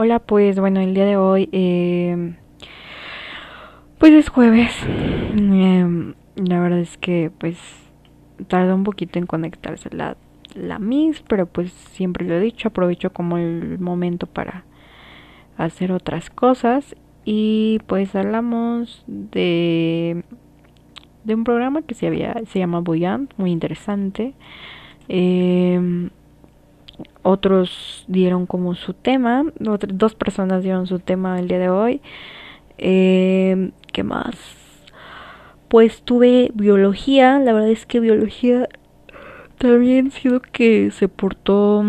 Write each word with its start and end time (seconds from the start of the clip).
Hola, 0.00 0.20
pues 0.20 0.60
bueno, 0.60 0.78
el 0.78 0.94
día 0.94 1.06
de 1.06 1.16
hoy, 1.16 1.48
eh, 1.50 2.36
pues 3.98 4.12
es 4.12 4.28
jueves. 4.28 4.70
Eh, 4.86 6.14
la 6.36 6.60
verdad 6.60 6.78
es 6.78 6.96
que 6.98 7.32
pues 7.36 7.58
tardó 8.46 8.76
un 8.76 8.84
poquito 8.84 9.18
en 9.18 9.26
conectarse 9.26 9.90
la, 9.90 10.16
la 10.54 10.78
Miss, 10.78 11.24
pero 11.28 11.46
pues 11.46 11.72
siempre 11.72 12.28
lo 12.28 12.34
he 12.34 12.40
dicho, 12.40 12.68
aprovecho 12.68 13.12
como 13.12 13.38
el 13.38 13.80
momento 13.80 14.28
para 14.28 14.62
hacer 15.56 15.90
otras 15.90 16.30
cosas. 16.30 16.94
Y 17.24 17.80
pues 17.88 18.14
hablamos 18.14 19.02
de, 19.08 20.22
de 21.24 21.34
un 21.34 21.42
programa 21.42 21.82
que 21.82 21.96
se, 21.96 22.06
había, 22.06 22.40
se 22.46 22.60
llama 22.60 22.78
Boyant, 22.78 23.32
muy 23.36 23.50
interesante. 23.50 24.34
Eh, 25.08 26.08
otros 27.22 28.04
dieron 28.08 28.46
como 28.46 28.74
su 28.74 28.94
tema, 28.94 29.44
dos 29.58 30.14
personas 30.14 30.62
dieron 30.62 30.86
su 30.86 30.98
tema 30.98 31.38
el 31.38 31.48
día 31.48 31.58
de 31.58 31.70
hoy. 31.70 32.00
Eh, 32.78 33.70
¿Qué 33.92 34.02
más? 34.02 34.36
Pues 35.68 36.02
tuve 36.02 36.50
biología, 36.54 37.38
la 37.38 37.52
verdad 37.52 37.70
es 37.70 37.84
que 37.86 38.00
biología 38.00 38.68
también 39.58 40.10
sido 40.12 40.40
que 40.40 40.90
se 40.90 41.08
portó 41.08 41.84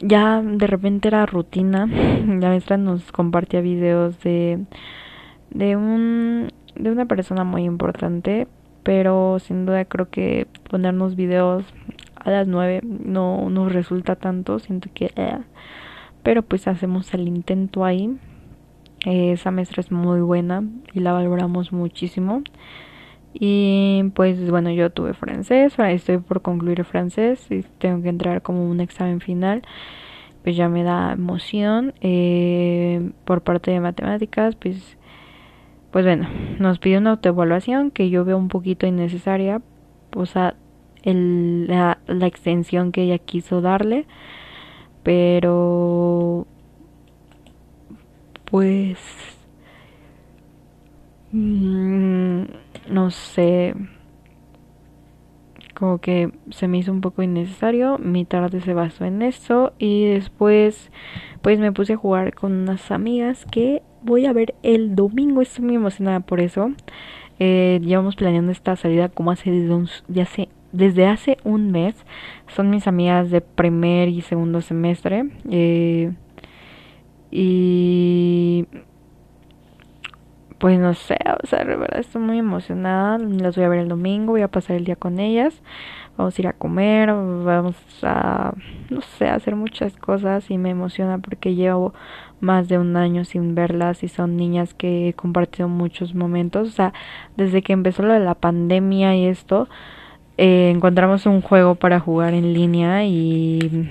ya 0.00 0.42
de 0.42 0.66
repente 0.66 1.08
era 1.08 1.26
rutina. 1.26 1.86
La 2.26 2.48
maestra 2.48 2.76
nos 2.76 3.10
compartía 3.12 3.60
videos 3.60 4.20
de 4.20 4.64
de 5.50 5.76
un 5.76 6.50
de 6.74 6.90
una 6.90 7.06
persona 7.06 7.44
muy 7.44 7.64
importante, 7.64 8.48
pero 8.82 9.38
sin 9.38 9.66
duda 9.66 9.84
creo 9.84 10.10
que 10.10 10.46
ponernos 10.70 11.16
videos 11.16 11.64
a 12.24 12.30
las 12.30 12.48
9 12.48 12.80
no 12.82 13.48
nos 13.50 13.72
resulta 13.72 14.16
tanto, 14.16 14.58
siento 14.58 14.88
que... 14.92 15.12
Eh, 15.16 15.38
pero 16.22 16.42
pues 16.42 16.66
hacemos 16.66 17.12
el 17.14 17.28
intento 17.28 17.84
ahí. 17.84 18.16
esa 19.04 19.50
maestra 19.50 19.82
es 19.82 19.92
muy 19.92 20.20
buena 20.20 20.64
y 20.94 21.00
la 21.00 21.12
valoramos 21.12 21.72
muchísimo. 21.72 22.42
Y 23.34 24.04
pues 24.14 24.50
bueno, 24.50 24.70
yo 24.70 24.90
tuve 24.90 25.12
francés, 25.12 25.74
estoy 25.78 26.18
por 26.18 26.40
concluir 26.40 26.84
francés 26.84 27.46
y 27.50 27.62
tengo 27.78 28.02
que 28.02 28.08
entrar 28.08 28.42
como 28.42 28.68
un 28.68 28.80
examen 28.80 29.20
final. 29.20 29.62
Pues 30.42 30.56
ya 30.56 30.68
me 30.68 30.82
da 30.82 31.12
emoción. 31.12 31.94
Eh, 32.00 33.10
por 33.24 33.42
parte 33.42 33.70
de 33.70 33.80
matemáticas, 33.80 34.56
pues, 34.56 34.96
pues 35.90 36.04
bueno, 36.04 36.28
nos 36.58 36.78
pide 36.78 36.98
una 36.98 37.10
autoevaluación 37.12 37.90
que 37.90 38.08
yo 38.10 38.24
veo 38.24 38.38
un 38.38 38.48
poquito 38.48 38.86
innecesaria. 38.86 39.60
O 40.14 40.26
sea, 40.26 40.54
el, 41.02 41.66
la, 41.66 41.93
la 42.06 42.26
extensión 42.26 42.92
que 42.92 43.02
ella 43.02 43.18
quiso 43.18 43.60
darle. 43.60 44.06
Pero 45.02 46.46
pues 48.54 48.98
mm, 51.32 52.44
no 52.88 53.10
sé 53.10 53.74
como 55.74 55.98
que 55.98 56.30
se 56.50 56.68
me 56.68 56.78
hizo 56.78 56.92
un 56.92 57.00
poco 57.00 57.22
innecesario 57.22 57.98
mi 57.98 58.24
tarde 58.24 58.60
se 58.60 58.72
basó 58.72 59.04
en 59.04 59.22
eso 59.22 59.72
y 59.78 60.06
después 60.06 60.92
pues 61.42 61.58
me 61.58 61.72
puse 61.72 61.94
a 61.94 61.96
jugar 61.96 62.34
con 62.34 62.52
unas 62.52 62.92
amigas 62.92 63.44
que 63.50 63.82
voy 64.02 64.26
a 64.26 64.32
ver 64.32 64.54
el 64.62 64.94
domingo 64.94 65.42
estoy 65.42 65.64
muy 65.64 65.74
emocionada 65.74 66.20
por 66.20 66.40
eso 66.40 66.70
eh, 67.40 67.80
llevamos 67.82 68.14
planeando 68.14 68.52
esta 68.52 68.76
salida 68.76 69.08
como 69.08 69.32
hace 69.32 69.50
desde, 69.50 69.74
un, 69.74 69.88
de 70.06 70.22
hace 70.22 70.48
desde 70.74 71.06
hace 71.06 71.38
un 71.44 71.70
mes. 71.70 71.94
Son 72.48 72.68
mis 72.68 72.86
amigas 72.86 73.30
de 73.30 73.40
primer 73.40 74.08
y 74.08 74.20
segundo 74.20 74.60
semestre. 74.60 75.30
Eh, 75.50 76.12
y 77.30 78.66
pues 80.58 80.78
no 80.78 80.94
sé, 80.94 81.18
o 81.42 81.46
sea, 81.46 81.64
de 81.64 81.76
verdad 81.76 82.00
estoy 82.00 82.22
muy 82.22 82.38
emocionada. 82.38 83.18
Las 83.18 83.56
voy 83.56 83.64
a 83.64 83.68
ver 83.68 83.80
el 83.80 83.88
domingo, 83.88 84.32
voy 84.32 84.42
a 84.42 84.48
pasar 84.48 84.76
el 84.76 84.84
día 84.84 84.96
con 84.96 85.18
ellas. 85.20 85.62
Vamos 86.16 86.38
a 86.38 86.42
ir 86.42 86.48
a 86.48 86.52
comer, 86.52 87.08
vamos 87.08 87.76
a, 88.02 88.54
no 88.88 89.00
sé, 89.00 89.28
hacer 89.28 89.56
muchas 89.56 89.96
cosas 89.96 90.48
y 90.50 90.58
me 90.58 90.70
emociona 90.70 91.18
porque 91.18 91.54
llevo 91.56 91.92
más 92.40 92.68
de 92.68 92.78
un 92.78 92.96
año 92.96 93.24
sin 93.24 93.56
verlas 93.56 94.04
y 94.04 94.08
son 94.08 94.36
niñas 94.36 94.74
que 94.74 95.08
he 95.08 95.12
compartido 95.14 95.68
muchos 95.68 96.14
momentos. 96.14 96.68
O 96.68 96.70
sea, 96.70 96.92
desde 97.36 97.62
que 97.62 97.72
empezó 97.72 98.04
lo 98.04 98.12
de 98.12 98.20
la 98.20 98.36
pandemia 98.36 99.16
y 99.16 99.26
esto, 99.26 99.68
eh, 100.36 100.70
encontramos 100.74 101.26
un 101.26 101.40
juego 101.40 101.74
para 101.76 102.00
jugar 102.00 102.34
en 102.34 102.52
línea 102.54 103.04
y 103.04 103.88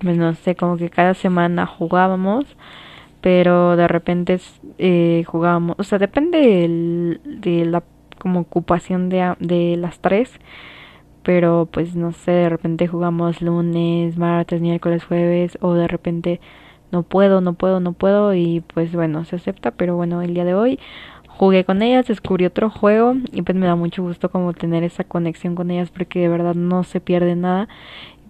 pues 0.00 0.16
no 0.16 0.34
sé, 0.34 0.54
como 0.54 0.76
que 0.76 0.90
cada 0.90 1.14
semana 1.14 1.66
jugábamos, 1.66 2.44
pero 3.20 3.76
de 3.76 3.88
repente 3.88 4.40
eh, 4.78 5.24
jugábamos, 5.26 5.76
o 5.78 5.84
sea, 5.84 5.98
depende 5.98 7.18
de 7.24 7.64
la 7.66 7.82
como 8.18 8.40
ocupación 8.40 9.08
de, 9.08 9.34
de 9.40 9.76
las 9.76 10.00
tres, 10.00 10.32
pero 11.22 11.68
pues 11.70 11.94
no 11.96 12.12
sé, 12.12 12.32
de 12.32 12.48
repente 12.48 12.86
jugamos 12.88 13.42
lunes, 13.42 14.16
martes, 14.16 14.60
miércoles, 14.60 15.04
jueves, 15.04 15.58
o 15.60 15.74
de 15.74 15.88
repente 15.88 16.40
no 16.90 17.02
puedo, 17.02 17.40
no 17.40 17.54
puedo, 17.54 17.80
no 17.80 17.92
puedo, 17.92 18.34
y 18.34 18.60
pues 18.60 18.92
bueno, 18.92 19.24
se 19.24 19.36
acepta, 19.36 19.72
pero 19.72 19.96
bueno, 19.96 20.22
el 20.22 20.34
día 20.34 20.44
de 20.44 20.54
hoy 20.54 20.78
jugué 21.38 21.64
con 21.64 21.82
ellas, 21.82 22.06
descubrí 22.08 22.44
otro 22.46 22.68
juego 22.68 23.14
y 23.32 23.42
pues 23.42 23.56
me 23.56 23.66
da 23.66 23.76
mucho 23.76 24.02
gusto 24.02 24.28
como 24.28 24.52
tener 24.54 24.82
esa 24.82 25.04
conexión 25.04 25.54
con 25.54 25.70
ellas 25.70 25.90
porque 25.90 26.18
de 26.18 26.28
verdad 26.28 26.56
no 26.56 26.82
se 26.82 27.00
pierde 27.00 27.36
nada. 27.36 27.68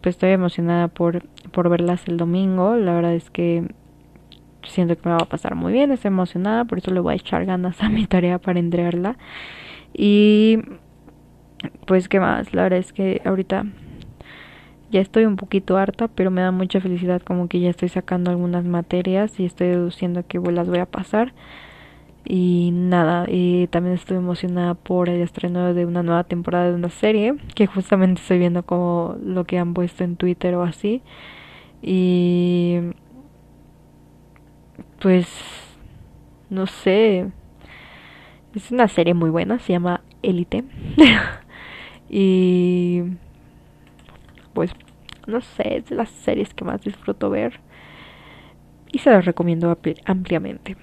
Pues 0.02 0.16
estoy 0.16 0.30
emocionada 0.30 0.88
por, 0.88 1.24
por 1.50 1.70
verlas 1.70 2.06
el 2.06 2.18
domingo, 2.18 2.76
la 2.76 2.94
verdad 2.94 3.14
es 3.14 3.30
que 3.30 3.66
siento 4.62 4.96
que 4.96 5.08
me 5.08 5.14
va 5.14 5.22
a 5.22 5.28
pasar 5.28 5.54
muy 5.54 5.72
bien, 5.72 5.90
estoy 5.90 6.08
emocionada, 6.08 6.66
por 6.66 6.78
eso 6.78 6.90
le 6.92 7.00
voy 7.00 7.14
a 7.14 7.16
echar 7.16 7.46
ganas 7.46 7.82
a 7.82 7.88
mi 7.88 8.06
tarea 8.06 8.38
para 8.38 8.60
entregarla. 8.60 9.16
Y 9.94 10.58
pues 11.86 12.08
qué 12.08 12.20
más, 12.20 12.52
la 12.52 12.64
verdad 12.64 12.78
es 12.78 12.92
que 12.92 13.22
ahorita 13.24 13.64
ya 14.90 15.00
estoy 15.00 15.24
un 15.24 15.36
poquito 15.36 15.78
harta, 15.78 16.08
pero 16.08 16.30
me 16.30 16.42
da 16.42 16.50
mucha 16.52 16.80
felicidad 16.80 17.22
como 17.22 17.48
que 17.48 17.58
ya 17.60 17.70
estoy 17.70 17.88
sacando 17.88 18.30
algunas 18.30 18.64
materias 18.66 19.40
y 19.40 19.46
estoy 19.46 19.68
deduciendo 19.68 20.26
que 20.26 20.38
las 20.38 20.68
voy 20.68 20.78
a 20.78 20.86
pasar. 20.86 21.32
Y 22.30 22.72
nada, 22.74 23.24
y 23.26 23.68
también 23.68 23.94
estoy 23.94 24.18
emocionada 24.18 24.74
por 24.74 25.08
el 25.08 25.22
estreno 25.22 25.72
de 25.72 25.86
una 25.86 26.02
nueva 26.02 26.24
temporada 26.24 26.68
de 26.68 26.74
una 26.74 26.90
serie, 26.90 27.34
que 27.54 27.66
justamente 27.66 28.20
estoy 28.20 28.38
viendo 28.38 28.64
como 28.64 29.16
lo 29.24 29.44
que 29.44 29.58
han 29.58 29.72
puesto 29.72 30.04
en 30.04 30.16
Twitter 30.16 30.54
o 30.54 30.62
así. 30.62 31.02
Y 31.80 32.80
pues 35.00 35.26
no 36.50 36.66
sé, 36.66 37.30
es 38.54 38.70
una 38.72 38.88
serie 38.88 39.14
muy 39.14 39.30
buena, 39.30 39.58
se 39.58 39.72
llama 39.72 40.02
Elite. 40.22 40.64
y 42.10 43.04
pues 44.52 44.70
no 45.26 45.40
sé, 45.40 45.78
es 45.78 45.86
de 45.86 45.96
las 45.96 46.10
series 46.10 46.52
que 46.52 46.64
más 46.66 46.82
disfruto 46.82 47.30
ver 47.30 47.60
y 48.92 48.98
se 48.98 49.10
las 49.10 49.24
recomiendo 49.24 49.78
ampliamente. 50.04 50.76